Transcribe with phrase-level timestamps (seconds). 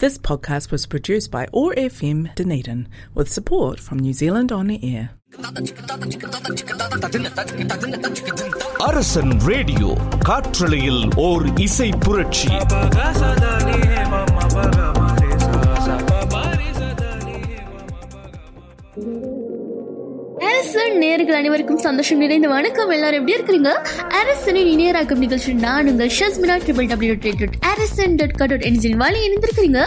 [0.00, 5.11] This podcast was produced by OAR FM Dunedin with support from New Zealand On Air.
[8.83, 9.89] அரசன் radio
[10.25, 12.49] காற்றலையில் ஓர் இசை புரட்சி
[20.73, 22.89] அரசன் நேர்கள் அனைவருக்கும் சந்தோஷம் நிறைந்த வணக்கம்.
[22.89, 23.69] எல்லாரும் எப்படி இருக்கிறீங்க?
[24.19, 29.19] அரசனின் இணையராக்கம் நிகழ்ச்சி நான் உங்கள் ஷஸ்மினா ட்ரிபிள் டபிள்யூ டாட் அரசன் டாட் கா டாட் என்ஜின் வழி
[29.27, 29.79] இணைந்திருக்கிறீங்க.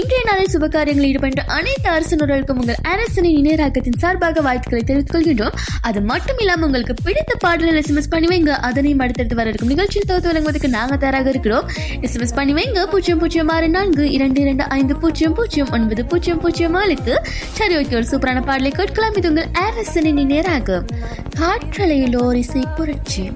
[0.00, 5.56] இன்றைய நாளில் சுபகாரியங்களில் ஈடுபட்ட அனைத்து அரசனர்களுக்கும் உங்கள் அரசனின் இணையராக்கத்தின் சார்பாக வாழ்த்துக்களை தெரிவித்துக் கொள்கின்றோம்.
[5.80, 8.48] அது மட்டும் இல்லாமல் உங்களுக்கு பிடித்த பாடல்கள் எஸ்எம்எஸ் பண்ணி வைங்க.
[8.48, 11.66] அதனையும் அடுத்தடுத்து வர இருக்கும் நிகழ்ச்சியில் தொகுத்து வழங்குவதற்கு நாங்கள் தயாராக இருக்கிறோம்.
[12.00, 12.86] எஸ்எம்எஸ் பண்ணி வைங்க.
[12.94, 17.16] பூஜ்ஜியம் பூஜ்ஜியம் ஆறு நான்கு இரண்டு இரண்டு ஐந்து பூஜ்ஜியம் பூஜ்ஜியம் ஒன்பது பூஜ்ஜியம் பூஜ்ஜியம் அழைத்து
[17.60, 17.96] சரி ஓகே.
[18.00, 19.16] ஒரு சூப்பரான பாடலை கேட்கலாம்.
[19.22, 20.84] இது உங்கள் அரசனின் நேராக
[21.38, 23.32] காற்றலையில் ஓரிசை இசை புரட்சி.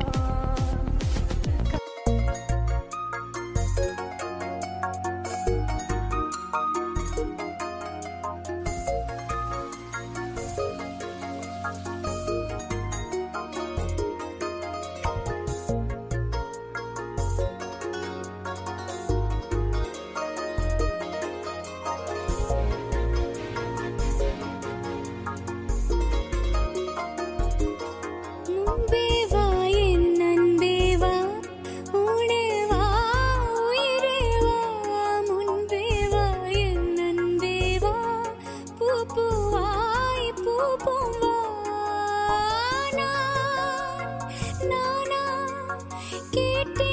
[44.69, 45.23] நானா
[46.30, 46.90] கேட்டேன்.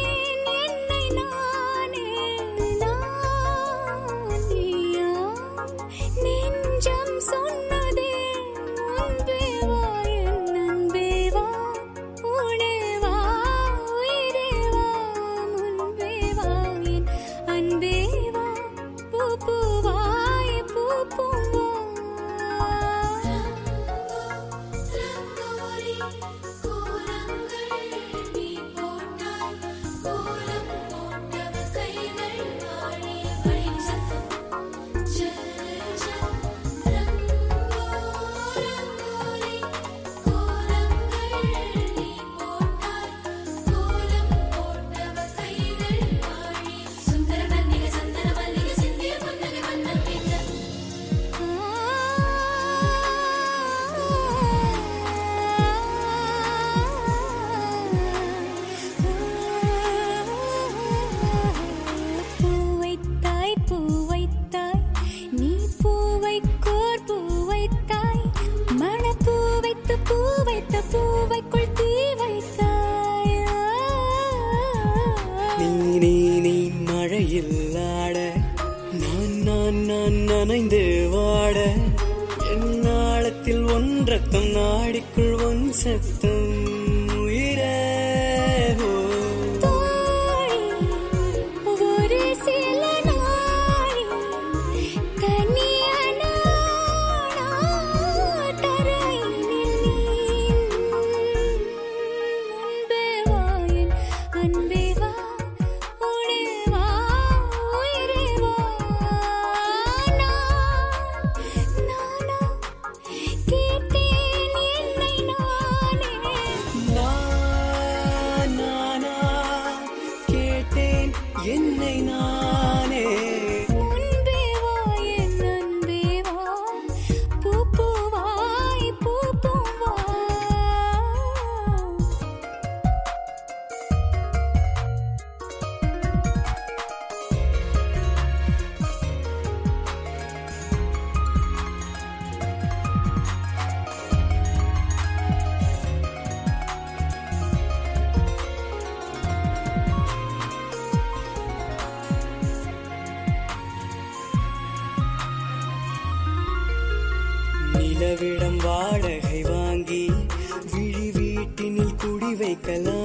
[162.47, 162.96] make a.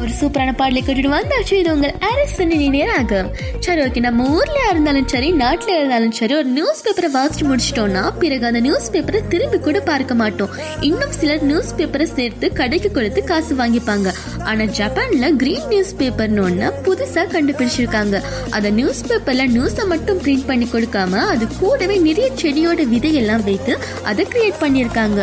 [0.00, 1.54] ஒரு சூப்பரான பாடலை கேட்டுட்டு வந்தாச்சு.
[1.60, 3.28] இது உங்கள் அரசனின் நேராகும்
[3.64, 8.46] சரி ஓகே நம்ம ஊர்ல இருந்தாலும் சரி நாட்டில் இருந்தாலும் சரி ஒரு நியூஸ் பேப்பரை வாசிச்சு முடிச்சிட்டோம்னா பிறகு
[8.46, 10.52] அந்த நியூஸ் பேப்பரை திரும்பி கூட பார்க்க மாட்டோம்.
[10.88, 14.12] இன்னும் சிலர் நியூஸ் பேப்பரை சேர்த்து கடைக்கு கொடுத்து காசு வாங்கிப்பாங்க.
[14.50, 18.16] ஆனா ஜப்பான்ல கிரீன் நியூஸ் பேப்பர்னு ஒன்று புதுசா கண்டுபிடிச்சிருக்காங்க.
[18.56, 23.74] அந்த நியூஸ் பேப்பர்ல நியூஸை மட்டும் பிரிண்ட் பண்ணி கொடுக்காம அது கூடவே நிறைய செடியோட விதையெல்லாம் வைத்து
[24.10, 25.20] அதை கிரியேட் பண்ணியிருக்காங்க.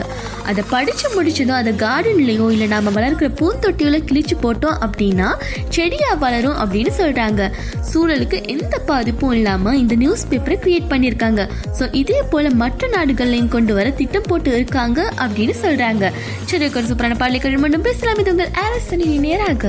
[0.51, 5.27] அதை படிச்சு முடிச்சதும் அதை கார்டன்லயோ இல்லை நாம வளர்க்கிற பூந்தொட்டியில கிழிச்சு போட்டோம் அப்படின்னா
[5.75, 7.41] செடியா வளரும் அப்படின்னு சொல்றாங்க.
[7.91, 11.41] சூழலுக்கு எந்த பாதிப்பும் இல்லாம இந்த நியூஸ் பேப்பரை கிரியேட் பண்ணியிருக்காங்க.
[11.79, 16.11] ஸோ இதே போல மற்ற நாடுகள்லையும் கொண்டு வர திட்டம் போட்டு இருக்காங்க அப்படின்னு சொல்றாங்க.
[16.51, 18.19] சரி ஒரு சூப்பரான பாடலைகள் மட்டும் பேசலாம்.
[18.23, 19.63] இது உங்கள் அரசனி நேராக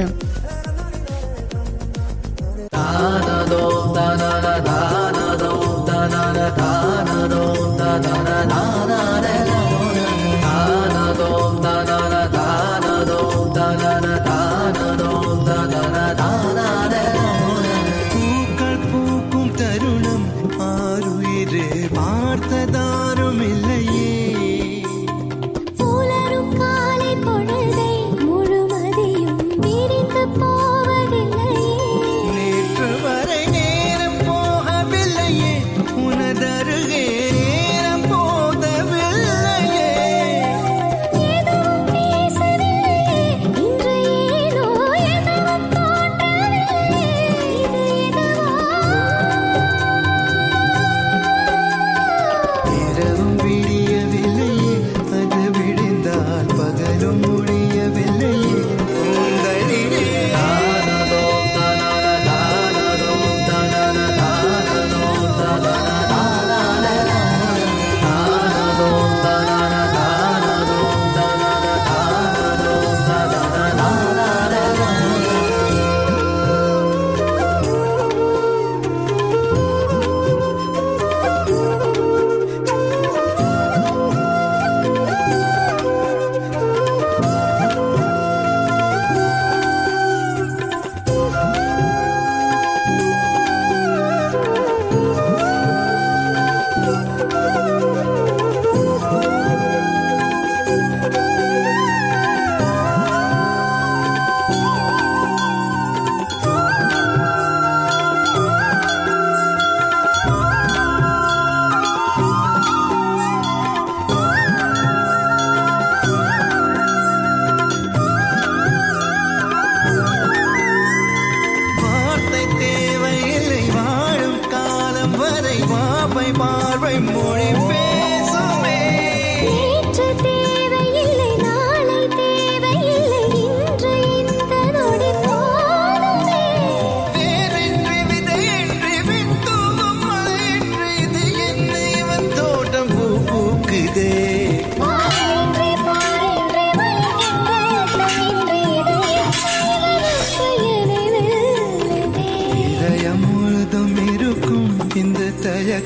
[155.65, 155.77] இந்த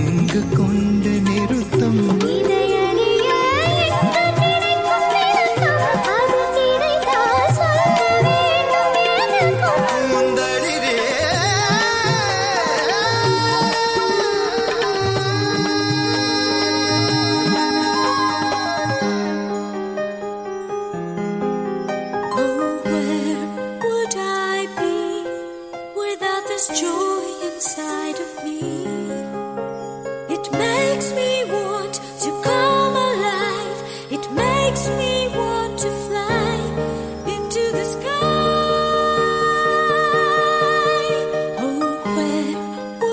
[0.00, 1.09] எங்கு கொண்டு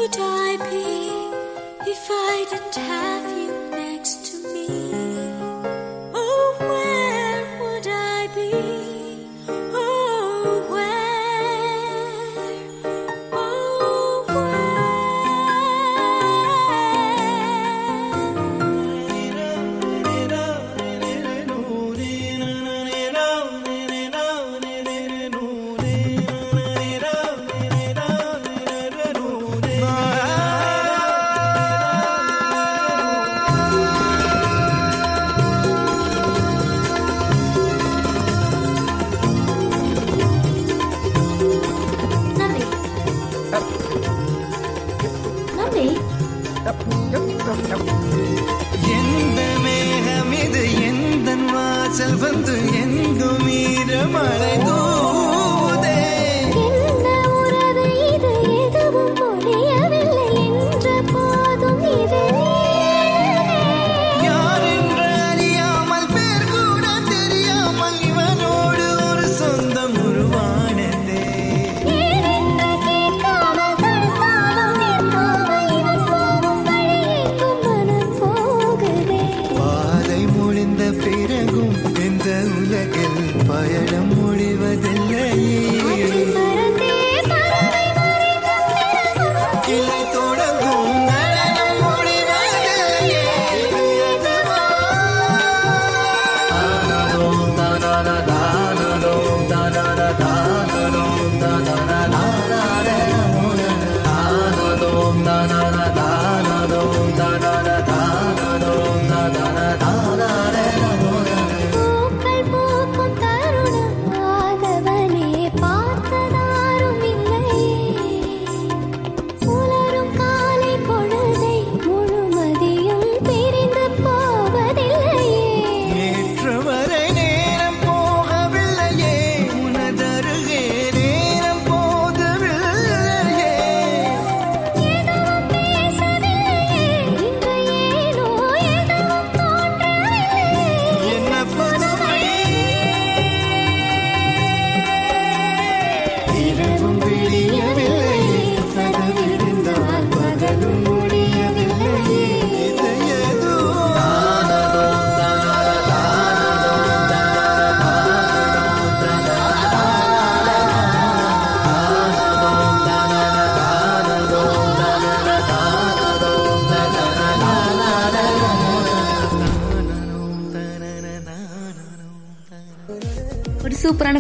[0.08, 3.16] would I be if I didn't have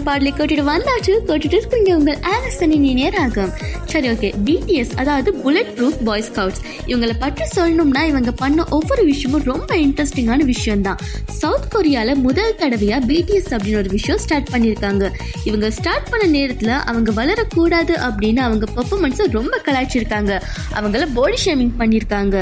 [0.07, 3.51] பாடலை கேட்டுட்டு வந்தாச்சு கேட்டுட்டு இருக்கீங்க உங்கள் ஆலோசனை நேராகும்
[3.85, 9.43] சரி ஓகே பிடிஎஸ் அதாவது புல்லட் ப்ரூஃப் பாய் ஸ்கவுட்ஸ் இவங்களை பற்றி சொல்லணும்னா இவங்க பண்ண ஒவ்வொரு விஷயமும்
[9.43, 10.99] ரொம்ப இன்ட்ரெஸ்டிங்கான விஷயம் தான்
[11.39, 15.11] சவுத் கொரியால முதல் தடவையா பிடிஎஸ் அப்படின்னு ஒரு விஷயம் ஸ்டார்ட் பண்ணியிருக்காங்க
[15.43, 20.31] இவங்க ஸ்டார்ட் பண்ண நேரத்துல அவங்க வளரக்கூடாது அப்படின்னு அவங்க பெர்ஃபார்மன்ஸை ரொம்ப கலாய்ச்சிருக்காங்க.
[20.75, 22.35] அவங்கள பாடி ஷேமிங் பண்ணியிருக்காங்க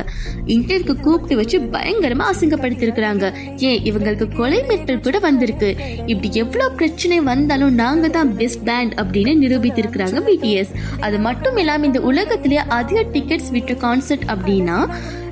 [0.45, 3.33] இன்டர்வியூக்கு கூப்பிட்டு வச்சு பயங்கரமா அசிங்கப்படுத்திருக்கிறாங்க.
[3.57, 5.75] ஏன் இவங்களுக்கு கொலை மிரட்டல் கூட வந்திருக்கு.
[6.05, 12.01] இப்படி எவ்வளவு பிரச்சனை வந்தாலும் நாங்க தான் பெஸ்ட் பேண்ட் அப்படின்னு நிரூபித்திருக்கிறாங்க பிடிஎஸ் அது மட்டும் இல்லாம இந்த
[12.01, 14.79] உலகத்திலேயே அதிக டிக்கெட்ஸ் விற்ற கான்சர்ட் அப்படின்னா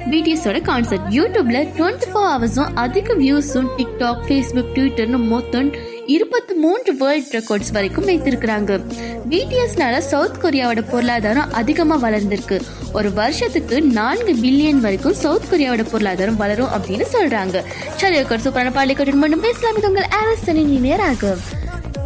[0.09, 5.69] பிடிஎஸோட கான்சர்ட் யூடியூப்ல டுவெண்ட்டி ஃபோர் ஹவர்ஸும் அதிக வியூஸும் டிக்டாக் ஃபேஸ்புக் ட்விட்டர்னு மொத்தம்
[6.05, 8.81] இருபத்தி மூன்று வேர்ல்ட் ரெக்கார்ட்ஸ் வரைக்கும் வைத்திருக்கிறாங்க.
[9.29, 12.61] பிடிஎஸ்னால சவுத் கொரியாவோட பொருளாதாரம் அதிகமாக வளர்ந்திருக்கு.
[12.93, 17.63] ஒரு வருஷத்துக்கு நான்கு பில்லியன் வரைக்கும் சவுத் கொரியாவோட பொருளாதாரம் வளரும் அப்படின்னு சொல்றாங்க.
[17.95, 19.77] சரி ஒரு சூப்பரான பாடலை கட்டு மட்டும் பேசலாம்.
[19.77, 21.37] இது உங்கள் ஆலோசனை நேராக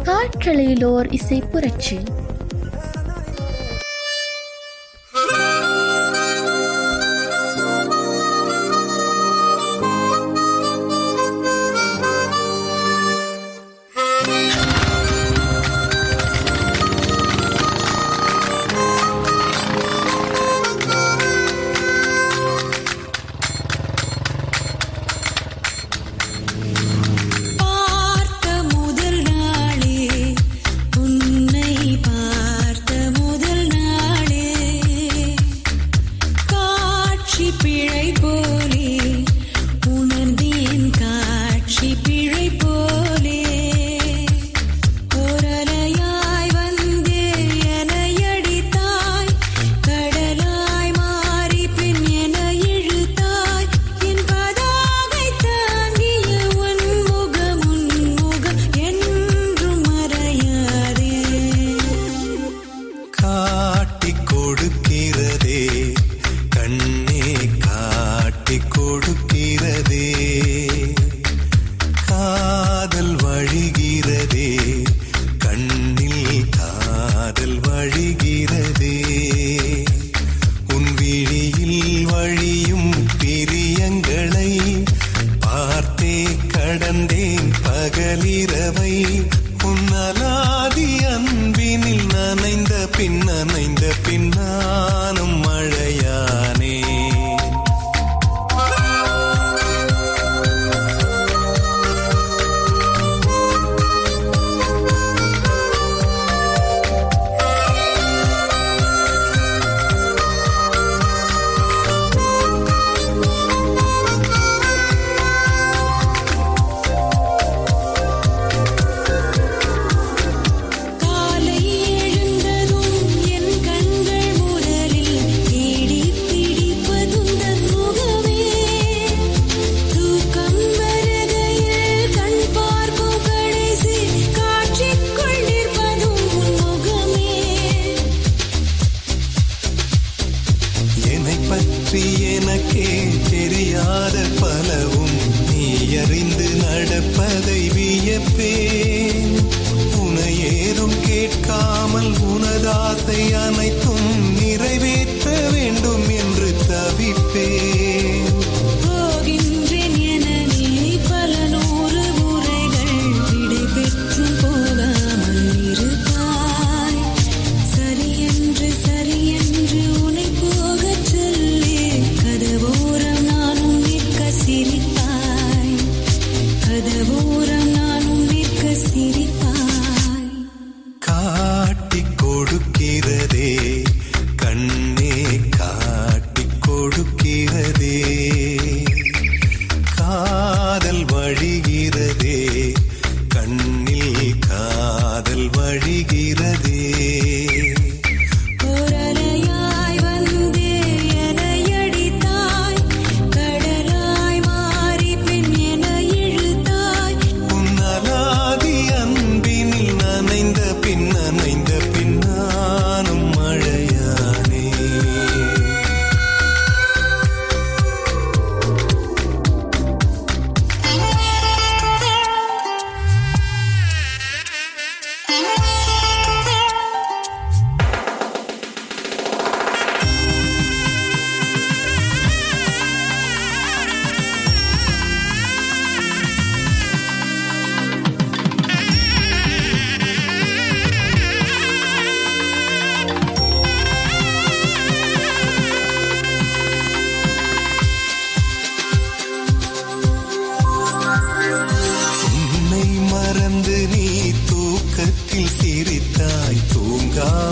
[0.04, 1.98] காற்றலையிலோர் இசை புரட்சி.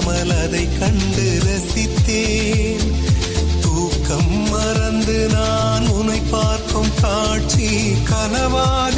[0.06, 2.90] விடாமல் அதை கண்டு ரசித்தேன்.
[3.60, 7.68] தூக்கம் மறந்து நான் உன்னை பார்க்கும் காட்சி
[8.10, 8.95] கனவாக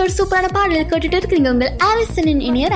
[0.00, 2.66] ஒரு சூப்பரான பாடல் கேட்டுட்டு இருக்கீங்க உங்கள் ஆரிசனின் இனிய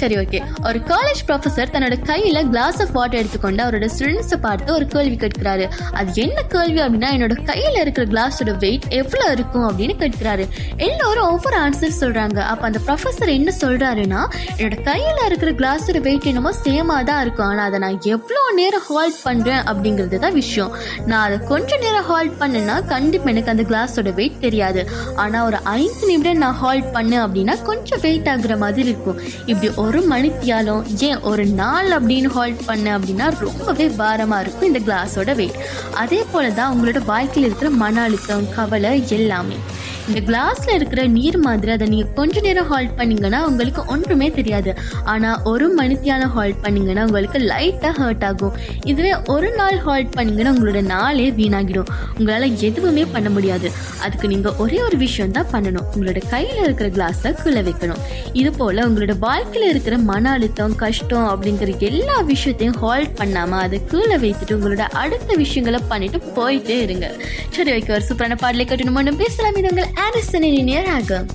[0.00, 4.86] சரி ஓகே ஒரு காலேஜ் ப்ரொஃபசர் தன்னோட கையில கிளாஸ் ஆஃப் வாட்டர் எடுத்துக்கொண்டு அவரோட ஸ்டூடெண்ட்ஸை பார்த்து ஒரு
[4.94, 5.66] கேள்வி கேட்கிறாரு.
[5.98, 10.44] அது என்ன கேள்வி அப்படின்னா என்னோட கையில இருக்கிற கிளாஸோட வெயிட் எவ்வளவு இருக்கும் அப்படின்னு கேட்கிறாரு.
[10.88, 12.38] எல்லாரும் ஒவ்வொரு ஆன்சர் சொல்றாங்க.
[12.52, 14.20] அப்ப அந்த ப்ரொஃபசர் என்ன சொல்றாருன்னா
[14.58, 17.46] என்னோட கையில இருக்கிற கிளாஸோட வெயிட் என்னமோ சேமா தான் இருக்கும்.
[17.46, 20.72] ஆனா அதை நான் எவ்வளவு நேரம் ஹால்ட் பண்றேன் அப்படிங்கிறது தான் விஷயம்.
[21.10, 24.82] நான் அதை கொஞ்ச நேரம் ஹால்ட் பண்ணேன்னா கண்டிப்பா எனக்கு அந்த கிளாஸோட வெயிட் தெரியாது.
[25.24, 29.20] ஆனா ஒரு ஐந்து நிமிடம் நான் ஹால்ட் பண்ணேன் அப்படின்னா கொஞ்சம் வெயிட் ஆகுற மாதிரி இருக்கும்.
[29.50, 35.34] இப்படி ஒரு மணித்தியாலும் ஏன் ஒரு நாள் அப்படின்னு ஹால்ட் பண்ண அப்படின்னா ரொம்பவே பாரமா இருக்கும் இந்த கிளாஸோட
[35.34, 35.58] வெயிட்
[35.94, 39.58] அதே போல் தான் உங்களோட வாழ்க்கையில் இருக்கிற மன அழுத்தம் கவலை எல்லாமே.
[40.08, 44.70] இந்த கிளாஸ்ல இருக்கிற நீர் மாதிரி அதை நீங்க கொஞ்ச நேரம் ஹால்ட் பண்ணீங்கன்னா உங்களுக்கு ஒன்றுமே தெரியாது.
[45.12, 48.54] ஆனா ஒரு மணித்தியாலம் ஹால்ட் பண்ணீங்கன்னா உங்களுக்கு லைட்டா ஹர்ட் ஆகும்.
[48.84, 51.90] இதுவே ஒரு நாள் ஹால்ட் பண்ணீங்கன்னா உங்களோட நாளே வீணாகிடும்.
[52.18, 53.70] உங்களால எதுவுமே பண்ண முடியாது.
[54.02, 55.86] அதுக்கு நீங்க ஒரே ஒரு விஷயம் தான் பண்ணணும்.
[55.94, 58.02] உங்களோட கையில இருக்கிற கிளாஸை கீழே வைக்கணும்.
[58.32, 64.16] இது போல உங்களோட வாழ்க்கையில இருக்கிற மன அழுத்தம் கஷ்டம் அப்படிங்கிற எல்லா விஷயத்தையும் ஹால்ட் பண்ணாம அதை கீழே
[64.24, 67.06] வைத்துட்டு உங்களோட அடுத்த விஷயங்களை பண்ணிட்டு போயிட்டே இருங்க.
[67.50, 69.56] சரி ஓகே ஒரு சூப்பரான பாடலை கட்டணும் பேசலாம்.
[69.56, 71.26] இது உங்கள் ஆரிசனின் நேராகும்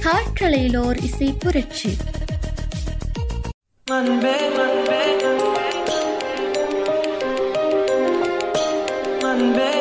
[0.00, 1.96] காற்றலையிலோர் இசை புரட்சி.
[3.86, 5.00] அன்பே அன்பே
[9.22, 9.79] அன்பே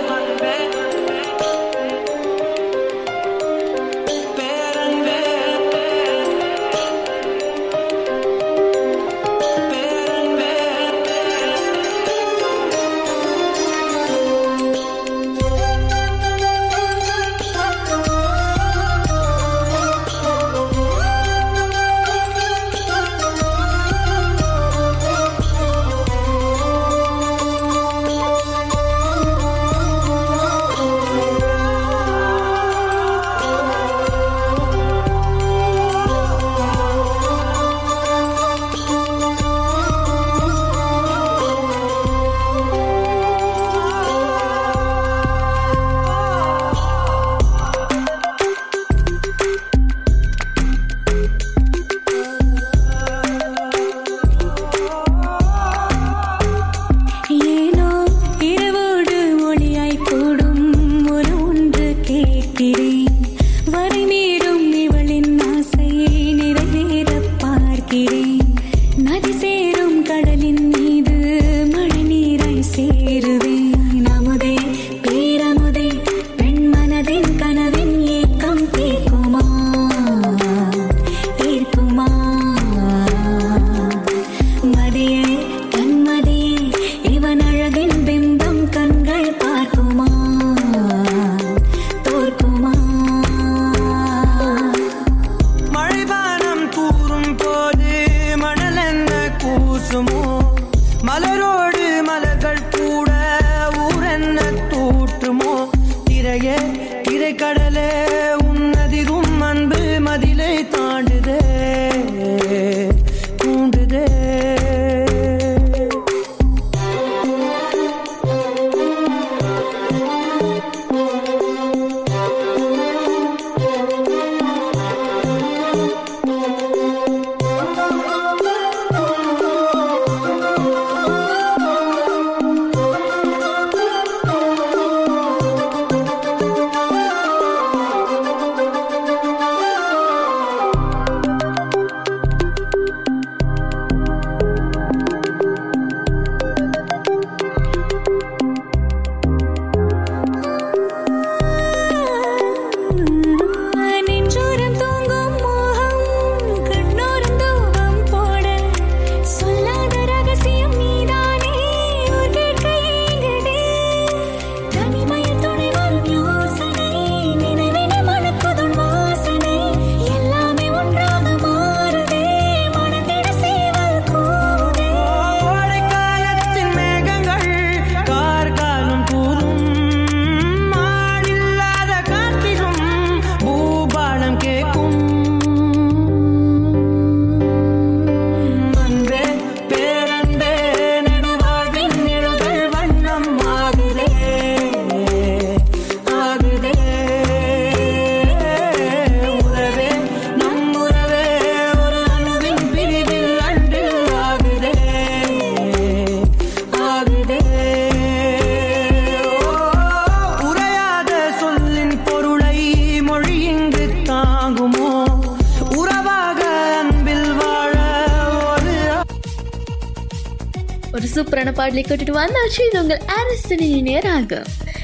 [221.30, 222.62] சூப்பரான பாடலை கேட்டுட்டு வந்தாச்சு.
[222.68, 224.44] இது உங்கள் அரசனின் நேராக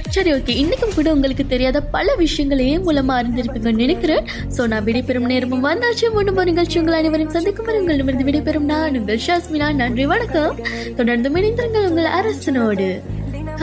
[0.10, 0.54] சரி ஓகே.
[0.62, 4.26] இன்னைக்கும் கூட உங்களுக்கு தெரியாத பல விஷயங்களையும் மூலமா அறிந்திருப்பீங்கன்னு நினைக்கிறேன்.
[4.58, 6.12] ஸோ நான் விடைபெறும் நேரமும் வந்தாச்சு.
[6.14, 9.74] முன்னும் ஒரு நிகழ்ச்சி உங்கள் அனைவரும் சந்திக்கும் வரை உங்களிடமிருந்து விடைபெறும் நான் உங்கள் ஷாஸ்மினா.
[9.74, 10.60] நன்றி வணக்கம்.
[10.96, 13.02] தொடர்ந்து இணைந்திருங்கள் உங்கள் அரசனோடு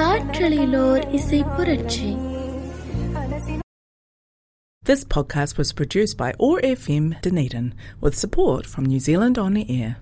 [0.00, 2.16] காற்றலையிலோர் இசை புரட்சி.
[4.84, 7.68] This podcast was produced by ORFM Dunedin
[8.02, 10.01] with support from New Zealand On the Air.